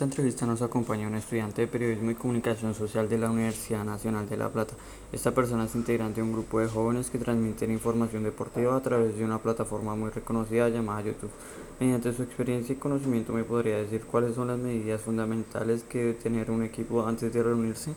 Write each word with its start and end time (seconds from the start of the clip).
esta 0.00 0.08
entrevista 0.08 0.46
nos 0.46 0.62
acompaña 0.62 1.08
un 1.08 1.14
estudiante 1.14 1.60
de 1.60 1.68
Periodismo 1.68 2.10
y 2.10 2.14
Comunicación 2.14 2.74
Social 2.74 3.06
de 3.06 3.18
la 3.18 3.30
Universidad 3.30 3.84
Nacional 3.84 4.26
de 4.26 4.38
La 4.38 4.48
Plata. 4.48 4.74
Esta 5.12 5.34
persona 5.34 5.66
es 5.66 5.74
integrante 5.74 6.22
de 6.22 6.26
un 6.26 6.32
grupo 6.32 6.58
de 6.58 6.68
jóvenes 6.68 7.10
que 7.10 7.18
transmiten 7.18 7.70
información 7.70 8.22
deportiva 8.22 8.74
a 8.74 8.80
través 8.80 9.18
de 9.18 9.26
una 9.26 9.42
plataforma 9.42 9.94
muy 9.96 10.08
reconocida 10.08 10.70
llamada 10.70 11.02
YouTube. 11.02 11.30
Mediante 11.78 12.14
su 12.14 12.22
experiencia 12.22 12.72
y 12.72 12.76
conocimiento 12.76 13.34
me 13.34 13.44
podría 13.44 13.76
decir 13.76 14.06
cuáles 14.06 14.36
son 14.36 14.48
las 14.48 14.58
medidas 14.58 15.02
fundamentales 15.02 15.82
que 15.82 15.98
debe 15.98 16.14
tener 16.14 16.50
un 16.50 16.62
equipo 16.62 17.04
antes 17.04 17.30
de 17.30 17.42
reunirse. 17.42 17.92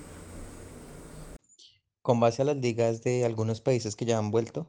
Con 2.01 2.19
base 2.19 2.41
a 2.41 2.45
las 2.45 2.57
ligas 2.57 3.01
de 3.01 3.23
algunos 3.23 3.61
países 3.61 3.95
que 3.95 4.03
ya 4.03 4.17
han 4.17 4.29
vuelto, 4.29 4.67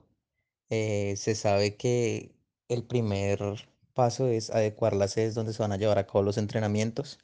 eh, 0.71 1.15
se 1.17 1.35
sabe 1.35 1.75
que 1.75 2.31
el 2.69 2.85
primer 2.85 3.67
paso 3.95 4.29
es 4.29 4.51
adecuar 4.51 4.95
las 4.95 5.13
sedes 5.13 5.35
donde 5.35 5.53
se 5.55 5.63
van 5.63 5.73
a 5.73 5.77
llevar 5.79 5.99
a 5.99 6.07
cabo 6.07 6.23
los 6.23 6.39
entrenamientos. 6.39 7.19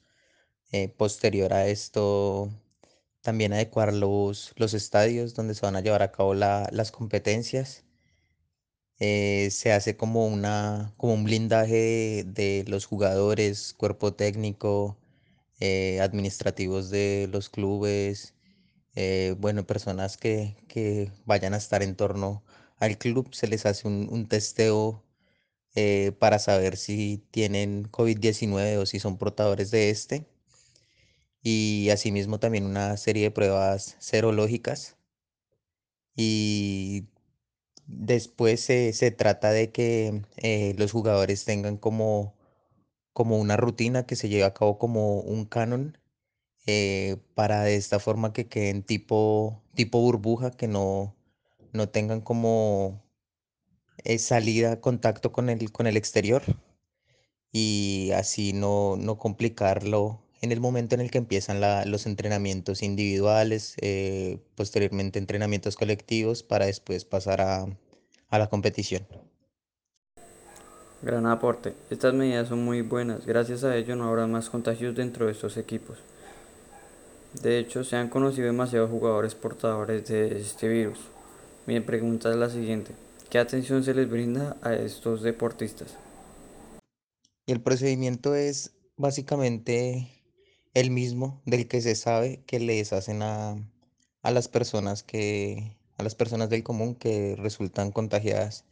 Eh, 0.73 0.89
posterior 0.91 1.53
a 1.55 1.67
esto, 1.69 2.51
también 3.23 3.53
adecuar 3.55 3.95
los, 3.95 4.53
los 4.57 4.75
estadios 4.75 5.35
donde 5.35 5.55
se 5.55 5.67
van 5.67 5.77
a 5.77 5.83
llevar 5.83 6.03
a 6.03 6.13
cabo 6.13 6.35
la- 6.35 6.69
las 6.73 6.93
competencias. 6.93 7.85
Eh, 9.01 9.49
se 9.51 9.73
hace 9.73 9.97
como 9.97 10.27
una, 10.27 10.93
como 10.99 11.15
un 11.15 11.25
blindaje 11.25 12.23
de, 12.27 12.65
los 12.69 12.85
jugadores, 12.87 13.73
cuerpo 13.75 14.13
técnico, 14.15 14.99
eh, 15.61 16.01
administrativos 16.03 16.91
de 16.91 17.29
los 17.33 17.49
clubes, 17.51 18.35
eh, 18.97 19.37
bueno, 19.39 19.67
personas 19.67 20.17
que, 20.19 20.57
que 20.69 21.13
vayan 21.27 21.55
a 21.55 21.59
estar 21.59 21.83
en 21.83 21.97
torno 21.97 22.45
al 22.79 22.99
club, 22.99 23.35
se 23.35 23.49
les 23.49 23.67
hace 23.67 23.89
un, 23.89 24.09
un 24.13 24.29
testeo 24.29 25.05
eh, 25.75 26.13
para 26.19 26.39
saber 26.39 26.77
si 26.77 27.25
tienen 27.31 27.85
covid 27.85 28.19
diecinueve 28.19 28.79
o 28.79 28.87
si 28.87 29.01
son 29.01 29.19
portadores 29.19 29.71
de 29.71 29.91
este. 29.91 30.27
Y 31.43 31.91
asimismo 31.91 32.39
también 32.41 32.65
una 32.67 32.97
serie 32.97 33.25
de 33.25 33.31
pruebas 33.31 33.97
serológicas. 33.99 34.97
Y 36.17 37.07
después 37.87 38.61
se, 38.61 38.93
se 38.93 39.11
trata 39.11 39.51
de 39.53 39.73
que 39.73 40.23
eh, 40.37 40.75
los 40.79 40.93
jugadores 40.93 41.45
tengan 41.45 41.77
como, 41.79 42.35
como 43.13 43.39
una 43.39 43.57
rutina 43.57 44.07
que 44.07 44.17
se 44.17 44.29
lleve 44.29 44.45
a 44.45 44.55
cabo 44.55 44.79
como 44.79 45.21
un 45.21 45.47
canon 45.47 45.99
eh, 46.67 47.19
para 47.35 47.63
de 47.65 47.77
esta 47.77 47.99
forma 48.01 48.33
que 48.33 48.49
queden 48.49 48.83
tipo, 48.83 49.63
tipo 49.75 50.01
burbuja, 50.01 50.51
que 50.53 50.69
no, 50.69 51.17
no 51.73 51.89
tengan 51.89 52.21
como 52.21 53.03
eh, 54.05 54.19
salida, 54.19 54.81
contacto 54.81 55.33
con 55.33 55.49
el, 55.51 55.73
con 55.73 55.87
el 55.87 55.97
exterior 55.97 56.43
y 57.53 58.11
así 58.15 58.53
no, 58.53 58.97
no 58.97 59.19
complicarlo 59.19 60.21
en 60.43 60.53
el 60.53 60.61
momento 60.61 60.95
en 60.95 61.01
el 61.03 61.11
que 61.11 61.19
empiezan 61.19 61.61
la- 61.61 61.85
los 61.85 62.07
entrenamientos 62.07 62.83
individuales, 62.83 63.75
eh, 63.81 64.39
posteriormente 64.55 65.19
entrenamientos 65.19 65.77
colectivos 65.77 66.43
para 66.43 66.67
después 66.67 67.05
pasar 67.05 67.41
a, 67.43 67.67
a 68.29 68.39
la 68.39 68.49
competición. 68.49 69.07
Gran 71.03 71.27
aporte. 71.27 71.75
Estas 71.91 72.15
medidas 72.15 72.49
son 72.49 72.65
muy 72.65 72.83
buenas. 72.83 73.27
Gracias 73.27 73.65
a 73.65 73.75
ello 73.77 73.97
no 73.97 74.09
habrá 74.09 74.27
más 74.27 74.51
contagios 74.51 74.95
dentro 74.95 75.27
de 75.27 75.33
estos 75.33 75.57
equipos. 75.57 75.99
De 77.43 77.59
hecho, 77.59 77.85
se 77.85 77.97
han 77.97 78.09
conocido 78.09 78.47
demasiados 78.47 78.91
jugadores 78.91 79.35
portadores 79.35 80.07
de 80.09 80.41
este 80.41 80.69
virus. 80.69 80.99
Mi 81.67 81.81
pregunta 81.81 82.31
es 82.31 82.37
la 82.37 82.51
siguiente. 82.51 82.93
¿Qué 83.31 83.39
atención 83.39 83.85
se 83.85 83.95
les 83.95 84.11
brinda 84.11 84.57
a 84.61 84.75
estos 84.75 85.23
deportistas? 85.23 85.97
Y 87.47 87.53
el 87.53 87.63
procedimiento 87.63 88.35
es 88.35 88.75
básicamente 88.97 90.09
el 90.75 90.91
mismo 90.91 91.41
del 91.47 91.69
que 91.69 91.81
se 91.81 91.95
sabe 91.95 92.43
que 92.45 92.59
les 92.59 92.93
hacen 92.93 93.23
a, 93.23 93.57
a 94.23 94.31
las 94.33 94.49
personas 94.49 95.05
que, 95.05 95.77
a 95.97 96.03
las 96.03 96.17
personas 96.17 96.51
del 96.51 96.65
común 96.65 96.97
que 96.97 97.37
resultan 97.37 97.93
contagiadas. 97.93 98.65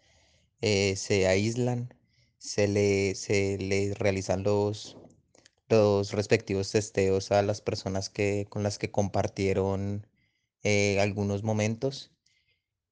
Eh, 0.61 0.97
se 0.97 1.29
aíslan, 1.29 1.95
se 2.39 2.67
le, 2.67 3.15
se 3.15 3.59
les 3.59 3.97
realizan 3.97 4.43
los, 4.43 4.97
los 5.69 6.13
respectivos 6.13 6.73
testeos 6.73 7.31
a 7.31 7.43
las 7.43 7.61
personas 7.61 8.11
que, 8.11 8.49
con 8.49 8.65
las 8.65 8.79
que 8.79 8.91
compartieron 8.91 10.05
eh, 10.65 10.99
algunos 11.01 11.45
momentos 11.45 12.11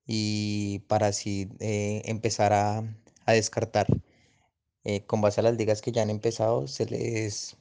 y 0.07 0.81
para 0.89 1.09
así 1.09 1.49
eh, 1.61 2.03
empezar 2.07 2.53
a, 2.53 2.79
a 3.27 3.33
descartar. 3.33 3.87
Eh, 4.85 5.05
con 5.07 5.21
base 5.21 5.41
a 5.41 5.45
las 5.45 5.57
ligas 5.57 5.83
que 5.83 5.93
ya 5.93 6.03
han 6.03 6.11
empezado, 6.11 6.69
se 6.69 6.87
les 6.87 7.57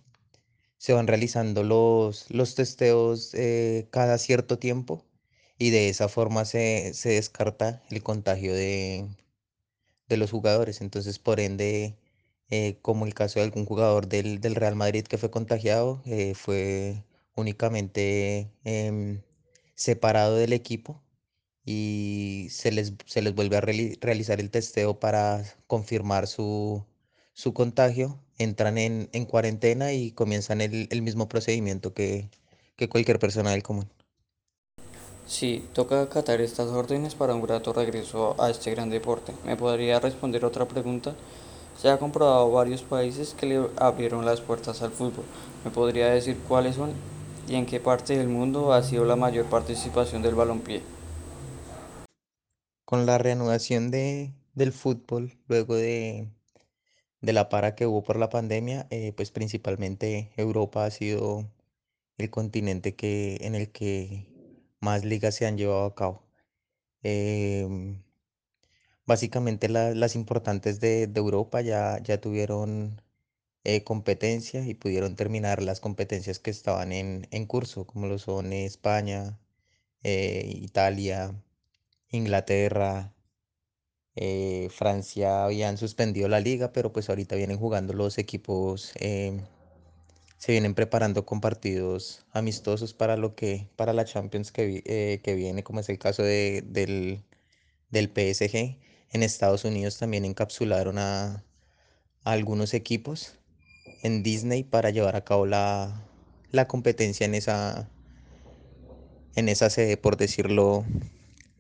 se 0.78 0.94
van 0.94 1.08
realizando 1.08 1.64
los, 1.64 2.30
los 2.32 2.56
testeos 2.56 3.34
eh, 3.36 3.88
cada 3.92 4.18
cierto 4.20 4.60
tiempo 4.60 5.06
y 5.58 5.72
de 5.72 5.90
esa 5.90 6.10
forma 6.10 6.46
se, 6.46 6.94
se 6.96 7.10
descarta 7.12 7.84
el 7.92 8.04
contagio 8.04 8.54
de, 8.56 9.08
de 10.10 10.18
los 10.18 10.32
jugadores. 10.32 10.82
Entonces, 10.82 11.20
por 11.20 11.40
ende, 11.40 11.96
como 12.82 13.06
el 13.06 13.14
caso 13.14 13.40
de 13.40 13.46
algún 13.46 13.66
jugador 13.66 14.08
del, 14.08 14.40
del 14.42 14.56
Real 14.56 14.76
Madrid 14.76 15.06
que 15.06 15.18
fue 15.18 15.32
contagiado, 15.32 16.02
fue 16.36 17.04
únicamente 17.36 18.52
em, 18.64 19.22
separado 19.76 20.36
del 20.38 20.54
equipo 20.54 21.02
y 21.66 22.48
se 22.52 22.72
les, 22.72 22.94
se 23.06 23.22
les 23.22 23.34
vuelve 23.36 23.58
a 23.58 23.62
reali- 23.62 23.98
realizar 24.02 24.40
el 24.40 24.52
testeo 24.52 25.00
para 25.00 25.44
confirmar 25.68 26.28
su, 26.28 26.84
su 27.34 27.54
contagio, 27.54 28.20
entran 28.38 28.78
en, 28.78 29.10
en 29.14 29.26
cuarentena 29.26 29.94
y 29.94 30.12
comienzan 30.12 30.62
el, 30.62 30.88
el 30.92 31.02
mismo 31.02 31.28
procedimiento 31.28 31.94
que, 31.94 32.30
que 32.76 32.90
cualquier 32.90 33.20
persona 33.20 33.52
del 33.52 33.64
común. 33.64 33.90
Sí, 35.28 35.68
toca 35.74 36.04
acatar 36.04 36.40
estas 36.40 36.70
órdenes 36.70 37.16
para 37.16 37.34
un 37.34 37.42
grato 37.42 37.74
regreso 37.74 38.36
a 38.40 38.52
este 38.52 38.72
gran 38.72 38.92
deporte. 38.92 39.34
¿Me 39.44 39.56
podría 39.56 40.00
responder 40.00 40.46
otra 40.46 40.66
pregunta? 40.66 41.16
Se 41.82 41.90
ha 41.90 41.98
comprobado 41.98 42.52
varios 42.52 42.84
países 42.84 43.34
que 43.34 43.48
le 43.48 43.68
abrieron 43.78 44.24
las 44.24 44.42
puertas 44.42 44.82
al 44.84 44.92
fútbol. 44.92 45.26
¿Me 45.64 45.72
podría 45.72 46.10
decir 46.10 46.38
cuáles 46.48 46.76
son 46.76 46.94
y 47.50 47.56
en 47.56 47.66
qué 47.66 47.80
parte 47.80 48.18
del 48.18 48.30
mundo 48.30 48.72
ha 48.72 48.84
sido 48.84 49.04
la 49.04 49.16
mayor 49.16 49.46
participación 49.46 50.22
del 50.22 50.36
balompié? 50.36 50.82
Con 52.86 53.06
la 53.06 53.18
reanudación 53.18 53.92
de, 53.92 54.34
del 54.54 54.72
fútbol, 54.72 55.38
luego 55.48 55.76
de, 55.76 56.30
de 57.22 57.34
la 57.34 57.50
para 57.50 57.76
que 57.76 57.88
hubo 57.88 58.04
por 58.04 58.18
la 58.18 58.30
pandemia, 58.30 58.88
eh, 58.92 59.14
pues 59.18 59.32
principalmente 59.32 60.32
Europa 60.38 60.86
ha 60.86 60.92
sido 60.92 61.52
el 62.18 62.30
continente 62.32 62.96
que, 62.96 63.38
en 63.42 63.56
el 63.56 63.72
que 63.72 64.28
más 64.82 65.06
ligas 65.06 65.36
se 65.36 65.48
han 65.48 65.58
llevado 65.58 65.86
a 65.86 65.96
cabo. 65.96 66.24
Em, 67.04 68.04
básicamente 69.06 69.70
la- 69.70 69.94
las 69.96 70.16
importantes 70.16 70.80
de, 70.80 71.08
de 71.08 71.20
Europa 71.20 71.62
ya, 71.62 72.00
ya 72.04 72.20
tuvieron 72.22 73.02
eh, 73.66 73.84
competencia 73.84 74.66
y 74.68 74.74
pudieron 74.76 75.16
terminar 75.16 75.62
las 75.64 75.80
competencias 75.82 76.40
que 76.40 76.52
estaban 76.52 76.92
en, 76.94 77.28
en 77.32 77.46
curso, 77.48 77.86
como 77.88 78.08
lo 78.08 78.20
son 78.20 78.54
España, 78.54 79.40
eh, 80.04 80.44
Italia, 80.56 81.36
Inglaterra, 82.10 83.14
eh, 84.16 84.70
Francia 84.72 85.44
habían 85.46 85.78
suspendido 85.78 86.28
la 86.30 86.40
liga, 86.40 86.72
pero 86.72 86.92
pues 86.94 87.10
ahorita 87.10 87.36
vienen 87.36 87.58
jugando 87.58 87.94
los 87.94 88.18
equipos, 88.18 88.92
em, 88.96 89.42
se 90.38 90.52
vienen 90.54 90.76
preparando 90.76 91.26
con 91.26 91.42
partidos 91.42 92.26
amistosos 92.32 92.94
para 92.94 93.18
lo 93.18 93.36
que, 93.36 93.68
para 93.76 93.94
la 93.94 94.06
Champions 94.06 94.52
que, 94.52 94.84
eh, 94.86 95.22
que 95.24 95.36
viene, 95.36 95.64
como 95.64 95.80
es 95.82 95.90
el 95.90 96.00
caso 96.00 96.24
de, 96.24 96.64
del, 96.66 97.24
del 97.92 98.10
PSG. 98.10 98.78
En 99.12 99.24
Estados 99.24 99.66
Unidos 99.66 99.98
también 99.98 100.26
encapsularon 100.26 100.98
a, 101.00 101.44
a 102.24 102.32
algunos 102.32 102.74
equipos 102.74 103.40
en 104.04 104.24
Disney 104.24 104.64
para 104.64 104.90
llevar 104.92 105.16
a 105.16 105.24
cabo 105.26 105.46
la, 105.46 106.04
la 106.52 106.68
competencia 106.68 107.26
en 107.26 107.36
esa, 107.36 107.90
en 109.36 109.50
esa 109.50 109.70
sede, 109.70 109.98
por 109.98 110.18
decirlo 110.18 110.86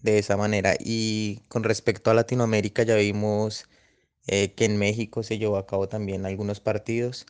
de 0.06 0.20
esa 0.20 0.38
manera. 0.38 0.76
Y 0.80 1.42
con 1.50 1.64
respecto 1.64 2.12
a 2.12 2.14
Latinoamérica, 2.14 2.84
ya 2.84 2.96
vimos 2.96 3.68
eh, 4.28 4.54
que 4.56 4.66
en 4.66 4.78
México 4.78 5.24
se 5.24 5.38
llevó 5.40 5.58
a 5.58 5.68
cabo 5.68 5.90
también 5.90 6.26
algunos 6.26 6.60
partidos. 6.62 7.26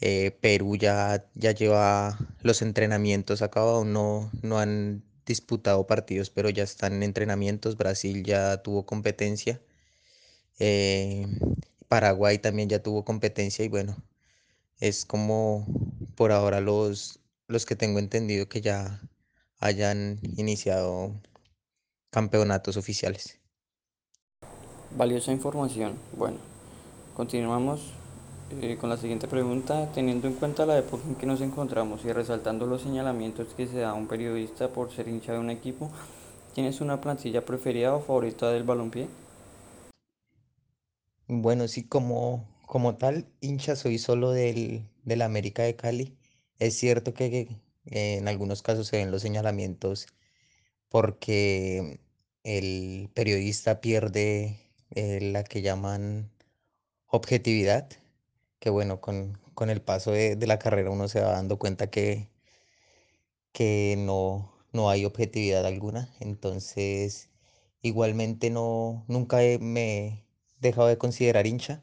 Eh, 0.00 0.32
Perú 0.42 0.76
ya, 0.76 1.26
ya 1.34 1.52
lleva 1.52 2.18
los 2.42 2.62
entrenamientos 2.62 3.42
a 3.42 3.50
cabo, 3.50 3.84
no, 3.84 4.30
no 4.42 4.58
han 4.60 5.02
disputado 5.26 5.86
partidos, 5.86 6.30
pero 6.30 6.50
ya 6.50 6.64
están 6.64 6.94
en 6.94 7.02
entrenamientos. 7.04 7.76
Brasil 7.76 8.24
ya 8.24 8.62
tuvo 8.62 8.86
competencia. 8.86 9.60
eh, 10.58 11.26
Paraguay 11.88 12.38
también 12.38 12.68
ya 12.68 12.82
tuvo 12.82 13.04
competencia 13.04 13.64
y 13.64 13.68
bueno, 13.68 13.96
es 14.80 15.04
como 15.06 15.66
por 16.16 16.32
ahora 16.32 16.60
los, 16.60 17.20
los 17.48 17.66
que 17.66 17.76
tengo 17.76 17.98
entendido 18.00 18.48
que 18.48 18.60
ya 18.62 19.02
hayan 19.60 20.20
iniciado 20.36 21.14
campeonatos 22.10 22.76
oficiales. 22.76 23.38
Valiosa 24.96 25.32
información. 25.32 25.98
Bueno, 26.16 26.38
continuamos 27.14 27.92
eh, 28.62 28.78
con 28.80 28.88
la 28.88 28.96
siguiente 28.96 29.28
pregunta. 29.28 29.92
Teniendo 29.92 30.26
en 30.26 30.34
cuenta 30.34 30.64
la 30.64 30.78
época 30.78 31.04
en 31.06 31.14
que 31.16 31.26
nos 31.26 31.40
encontramos 31.40 32.04
y 32.04 32.12
resaltando 32.12 32.66
los 32.66 32.82
señalamientos 32.82 33.48
que 33.54 33.66
se 33.66 33.78
da 33.78 33.90
a 33.90 33.94
un 33.94 34.08
periodista 34.08 34.68
por 34.68 34.90
ser 34.90 35.08
hincha 35.08 35.32
de 35.32 35.38
un 35.38 35.50
equipo, 35.50 35.90
¿tienes 36.54 36.80
una 36.80 37.00
plantilla 37.00 37.44
preferida 37.44 37.94
o 37.94 38.00
favorita 38.00 38.50
del 38.50 38.64
balompié? 38.64 39.08
Bueno, 41.26 41.68
sí, 41.68 41.86
como, 41.86 42.48
como 42.66 42.96
tal, 42.96 43.26
hincha 43.42 43.76
soy 43.76 43.98
solo 43.98 44.30
del, 44.30 44.88
del 45.04 45.20
América 45.22 45.62
de 45.62 45.76
Cali. 45.76 46.16
Es 46.58 46.74
cierto 46.78 47.12
que 47.12 47.48
eh, 47.84 48.16
en 48.16 48.28
algunos 48.28 48.62
casos 48.62 48.86
se 48.86 48.96
ven 48.96 49.10
los 49.10 49.20
señalamientos 49.22 50.06
porque 50.88 52.00
el 52.44 53.10
periodista 53.14 53.80
pierde 53.80 54.60
eh, 54.90 55.20
la 55.20 55.44
que 55.44 55.62
llaman 55.62 56.30
objetividad, 57.08 57.90
que 58.60 58.70
bueno, 58.70 59.00
con, 59.00 59.38
con 59.54 59.70
el 59.70 59.82
paso 59.82 60.12
de, 60.12 60.36
de 60.36 60.46
la 60.46 60.58
carrera 60.58 60.90
uno 60.90 61.08
se 61.08 61.20
va 61.20 61.32
dando 61.32 61.58
cuenta 61.58 61.90
que, 61.90 62.30
que 63.52 63.96
no, 63.98 64.52
no 64.72 64.90
hay 64.90 65.04
objetividad 65.04 65.66
alguna. 65.66 66.14
Entonces, 66.20 67.30
igualmente 67.82 68.50
no, 68.50 69.04
nunca 69.08 69.38
me 69.60 70.06
he 70.06 70.24
dejado 70.60 70.88
de 70.88 70.98
considerar 70.98 71.46
hincha, 71.46 71.82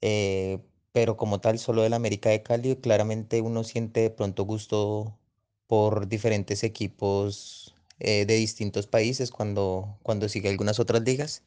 eh, 0.00 0.60
pero 0.92 1.16
como 1.16 1.40
tal, 1.40 1.58
solo 1.58 1.82
del 1.82 1.94
América 1.94 2.30
de 2.30 2.42
Cali, 2.42 2.76
claramente 2.76 3.40
uno 3.42 3.64
siente 3.64 4.00
de 4.00 4.10
pronto 4.10 4.44
gusto 4.44 5.18
por 5.66 6.08
diferentes 6.08 6.64
equipos 6.64 7.76
eh, 8.00 8.26
de 8.26 8.34
distintos 8.36 8.86
países 8.86 9.30
cuando, 9.30 9.98
cuando 10.02 10.28
sigue 10.28 10.48
algunas 10.48 10.80
otras 10.80 11.02
ligas. 11.02 11.42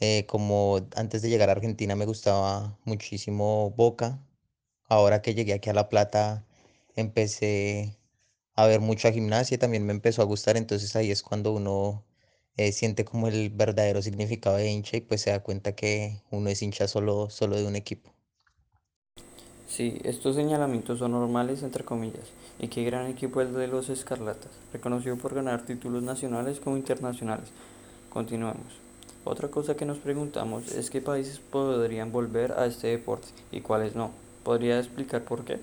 Eh, 0.00 0.26
como 0.28 0.80
antes 0.96 1.22
de 1.22 1.30
llegar 1.30 1.48
a 1.50 1.52
Argentina 1.52 1.96
me 1.96 2.06
gustaba 2.06 2.78
muchísimo 2.84 3.70
Boca. 3.76 4.20
Ahora 4.88 5.22
que 5.22 5.34
llegué 5.34 5.54
aquí 5.54 5.70
a 5.70 5.74
La 5.74 5.88
Plata, 5.88 6.44
empecé 6.96 7.98
a 8.54 8.66
ver 8.66 8.80
mucha 8.80 9.12
gimnasia 9.12 9.56
y 9.56 9.58
también 9.58 9.86
me 9.86 9.92
empezó 9.92 10.22
a 10.22 10.26
gustar. 10.26 10.56
Entonces 10.56 10.96
ahí 10.96 11.10
es 11.10 11.22
cuando 11.22 11.52
uno 11.52 12.04
eh, 12.56 12.72
siente 12.72 13.04
como 13.04 13.28
el 13.28 13.50
verdadero 13.50 14.02
significado 14.02 14.56
de 14.56 14.70
hincha 14.70 14.96
y 14.96 15.00
pues 15.02 15.22
se 15.22 15.30
da 15.30 15.40
cuenta 15.42 15.74
que 15.76 16.22
uno 16.30 16.50
es 16.50 16.62
hincha 16.62 16.88
solo, 16.88 17.30
solo 17.30 17.56
de 17.56 17.66
un 17.66 17.76
equipo. 17.76 18.12
Sí, 19.68 20.00
estos 20.02 20.34
señalamientos 20.34 20.98
son 20.98 21.12
normales, 21.12 21.62
entre 21.62 21.84
comillas. 21.84 22.24
Y 22.60 22.68
qué 22.68 22.82
gran 22.84 23.06
equipo 23.06 23.40
el 23.40 23.54
de 23.54 23.68
los 23.68 23.88
Escarlatas, 23.88 24.50
reconocido 24.72 25.16
por 25.16 25.34
ganar 25.34 25.64
títulos 25.64 26.02
nacionales 26.02 26.58
como 26.58 26.76
internacionales. 26.76 27.50
Continuemos. 28.10 28.80
Otra 29.24 29.48
cosa 29.48 29.76
que 29.76 29.84
nos 29.84 29.98
preguntamos 29.98 30.72
es 30.72 30.90
qué 30.90 31.00
países 31.00 31.38
podrían 31.38 32.10
volver 32.10 32.52
a 32.52 32.66
este 32.66 32.88
deporte 32.88 33.28
y 33.52 33.60
cuáles 33.60 33.94
no. 33.94 34.10
¿Podría 34.42 34.78
explicar 34.78 35.24
por 35.24 35.44
qué? 35.44 35.60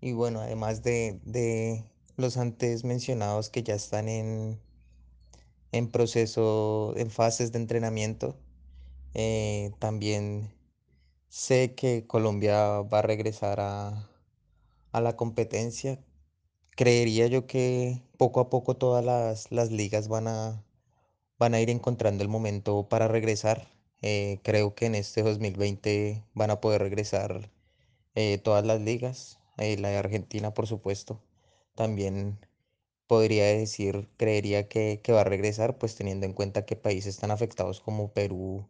Y 0.00 0.12
bueno, 0.12 0.40
además 0.40 0.82
de, 0.82 1.18
de 1.24 1.84
los 2.16 2.36
antes 2.36 2.84
mencionados 2.84 3.48
que 3.48 3.62
ya 3.62 3.74
están 3.74 4.08
en, 4.08 4.60
en 5.72 5.90
proceso, 5.90 6.94
en 6.96 7.10
fases 7.10 7.50
de 7.50 7.58
entrenamiento, 7.58 8.36
eh, 9.14 9.72
también 9.78 10.52
sé 11.28 11.74
que 11.74 12.06
Colombia 12.06 12.82
va 12.82 13.00
a 13.00 13.02
regresar 13.02 13.60
a, 13.60 14.08
a 14.92 15.00
la 15.00 15.16
competencia. 15.16 15.98
Creería 16.76 17.26
yo 17.28 17.46
que 17.46 18.02
poco 18.18 18.40
a 18.40 18.50
poco 18.50 18.76
todas 18.76 19.04
las, 19.04 19.52
las 19.52 19.70
ligas 19.72 20.08
van 20.08 20.28
a, 20.28 20.64
van 21.38 21.54
a 21.54 21.60
ir 21.60 21.70
encontrando 21.70 22.22
el 22.22 22.28
momento 22.30 22.88
para 22.88 23.08
regresar. 23.08 23.68
Eh, 24.02 24.40
creo 24.44 24.74
que 24.74 24.86
en 24.86 24.94
este 24.94 25.22
2020 25.22 26.24
van 26.34 26.50
a 26.50 26.60
poder 26.60 26.82
regresar 26.82 27.50
eh, 28.16 28.38
todas 28.38 28.66
las 28.66 28.80
ligas. 28.82 29.38
eh, 29.58 29.78
la 29.78 29.90
de 29.90 29.98
Argentina, 29.98 30.54
por 30.54 30.66
supuesto. 30.68 31.20
También 31.76 32.38
podría 33.08 33.46
decir, 33.46 34.08
creería 34.18 34.68
que, 34.68 35.00
que 35.02 35.12
va 35.12 35.22
a 35.22 35.24
regresar, 35.24 35.78
pues 35.78 35.96
teniendo 35.96 36.26
en 36.26 36.34
cuenta 36.34 36.66
que 36.66 36.76
países 36.76 37.18
tan 37.18 37.30
afectados 37.32 37.80
como 37.80 38.12
Perú, 38.12 38.68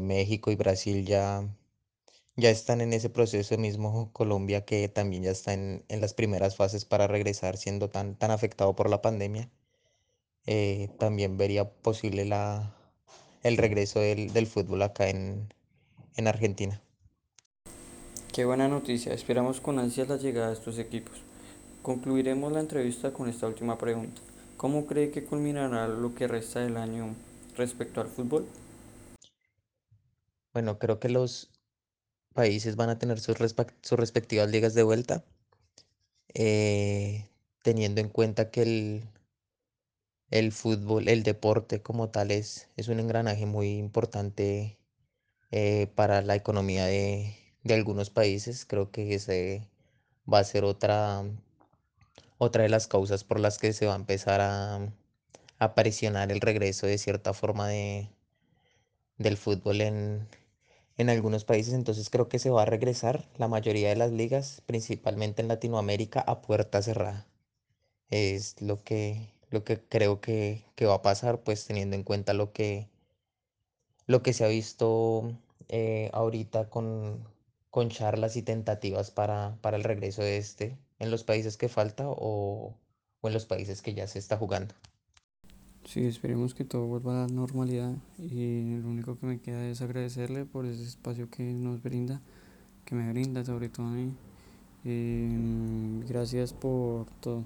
México 0.00 0.50
y 0.52 0.56
Brasil 0.56 1.04
ya, 1.06 1.48
ya 2.40 2.50
están 2.50 2.80
en 2.80 2.92
ese 2.92 3.10
proceso 3.10 3.56
mismo. 3.58 4.10
Colombia 4.12 4.64
que 4.64 4.88
también 4.88 5.22
ya 5.24 5.30
está 5.30 5.52
en, 5.52 5.84
en 5.88 6.00
las 6.00 6.14
primeras 6.14 6.56
fases 6.56 6.84
para 6.84 7.06
regresar 7.06 7.56
siendo 7.56 7.88
tan, 7.90 8.16
tan 8.16 8.30
afectado 8.30 8.74
por 8.74 8.90
la 8.90 9.02
pandemia. 9.02 9.50
eh, 10.46 10.88
también 10.98 11.36
vería 11.36 11.70
posible 11.70 12.24
la, 12.24 12.74
el 13.42 13.56
regreso 13.56 14.00
del, 14.00 14.32
del 14.32 14.46
fútbol 14.46 14.82
acá 14.82 15.08
en, 15.08 15.52
en 16.16 16.28
Argentina. 16.28 16.82
Qué 18.32 18.44
buena 18.44 18.68
noticia, 18.68 19.12
esperamos 19.12 19.60
con 19.60 19.78
ansias 19.78 20.08
la 20.08 20.16
llegada 20.16 20.48
de 20.48 20.54
estos 20.54 20.78
equipos. 20.78 21.20
Concluiremos 21.82 22.52
la 22.52 22.60
entrevista 22.60 23.12
con 23.12 23.28
esta 23.28 23.46
última 23.46 23.76
pregunta. 23.78 24.20
¿Cómo 24.56 24.86
cree 24.86 25.10
que 25.10 25.24
culminará 25.24 25.88
lo 25.88 26.14
que 26.14 26.28
resta 26.28 26.60
del 26.60 26.76
año 26.76 27.14
respecto 27.56 28.00
al 28.00 28.08
fútbol? 28.08 28.46
Bueno, 30.52 30.78
creo 30.78 30.98
que 31.00 31.08
los 31.08 31.50
países 32.34 32.76
van 32.76 32.90
a 32.90 32.98
tener 32.98 33.20
sus, 33.20 33.36
sus 33.82 33.98
respectivas 33.98 34.50
ligas 34.50 34.74
de 34.74 34.82
vuelta, 34.82 35.24
eh, 36.34 37.28
teniendo 37.62 38.00
en 38.00 38.08
cuenta 38.08 38.50
que 38.50 38.62
el, 38.62 39.04
el 40.30 40.52
fútbol, 40.52 41.08
el 41.08 41.22
deporte 41.22 41.82
como 41.82 42.10
tal 42.10 42.30
es, 42.30 42.68
es 42.76 42.88
un 42.88 43.00
engranaje 43.00 43.46
muy 43.46 43.78
importante 43.78 44.78
eh, 45.50 45.88
para 45.94 46.22
la 46.22 46.36
economía 46.36 46.86
de, 46.86 47.36
de 47.64 47.74
algunos 47.74 48.10
países. 48.10 48.64
Creo 48.64 48.90
que 48.90 49.14
ese 49.14 49.68
va 50.32 50.38
a 50.40 50.44
ser 50.44 50.64
otra, 50.64 51.24
otra 52.38 52.62
de 52.62 52.68
las 52.68 52.86
causas 52.86 53.24
por 53.24 53.40
las 53.40 53.58
que 53.58 53.72
se 53.72 53.86
va 53.86 53.94
a 53.94 53.96
empezar 53.96 54.40
a, 54.40 54.92
a 55.58 55.74
presionar 55.74 56.32
el 56.32 56.40
regreso 56.40 56.86
de 56.86 56.98
cierta 56.98 57.34
forma 57.34 57.68
de, 57.68 58.08
del 59.18 59.36
fútbol 59.36 59.80
en, 59.82 60.28
en 61.00 61.10
algunos 61.10 61.44
países. 61.44 61.74
Entonces 61.74 62.10
creo 62.10 62.28
que 62.28 62.38
se 62.38 62.50
va 62.50 62.62
a 62.62 62.66
regresar 62.66 63.28
la 63.38 63.48
mayoría 63.48 63.88
de 63.88 63.96
las 63.96 64.12
ligas, 64.12 64.62
principalmente 64.66 65.42
en 65.42 65.48
Latinoamérica, 65.48 66.20
a 66.20 66.42
puerta 66.42 66.82
cerrada. 66.82 67.26
Es 68.10 68.60
lo 68.60 68.84
que, 68.84 69.32
lo 69.50 69.64
que 69.64 69.80
creo 69.80 70.20
que, 70.20 70.64
que 70.76 70.86
va 70.86 70.96
a 70.96 71.02
pasar, 71.02 71.40
pues 71.42 71.66
teniendo 71.66 71.96
en 71.96 72.04
cuenta 72.04 72.34
lo 72.34 72.52
que, 72.52 72.88
lo 74.06 74.22
que 74.22 74.32
se 74.32 74.44
ha 74.44 74.48
visto 74.48 75.32
eh, 75.68 76.10
ahorita 76.12 76.68
con, 76.68 77.24
con 77.70 77.88
charlas 77.90 78.36
y 78.36 78.42
tentativas 78.42 79.10
para, 79.10 79.56
para 79.62 79.76
el 79.76 79.84
regreso 79.84 80.22
de 80.22 80.38
este 80.38 80.78
en 80.98 81.10
los 81.10 81.24
países 81.24 81.56
que 81.56 81.68
falta 81.68 82.08
o, 82.08 82.74
o 83.20 83.28
en 83.28 83.34
los 83.34 83.46
países 83.46 83.82
que 83.82 83.94
ya 83.94 84.06
se 84.06 84.18
está 84.18 84.36
jugando. 84.36 84.74
Sí, 85.90 86.06
esperemos 86.06 86.54
que 86.54 86.64
todo 86.64 86.86
vuelva 86.86 87.24
a 87.24 87.26
la 87.26 87.32
normalidad 87.34 87.92
y 88.16 88.76
lo 88.76 88.90
único 88.90 89.18
que 89.18 89.26
me 89.26 89.40
queda 89.40 89.66
es 89.66 89.82
agradecerle 89.82 90.44
por 90.44 90.64
ese 90.64 90.84
espacio 90.84 91.28
que 91.28 91.42
nos 91.42 91.82
brinda, 91.82 92.20
que 92.84 92.94
me 92.94 93.10
brinda 93.10 93.44
sobre 93.44 93.70
todo 93.70 93.86
a 93.86 93.90
mí. 93.90 94.14
Y 94.84 95.34
mm, 95.34 96.06
gracias 96.08 96.52
por 96.52 97.06
todo. 97.20 97.44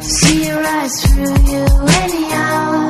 See 0.00 0.46
your 0.46 0.64
eyes 0.64 1.02
through 1.02 1.52
you 1.52 1.66
anyhow 2.00 2.83